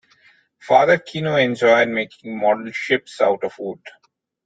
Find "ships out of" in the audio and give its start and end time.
2.71-3.53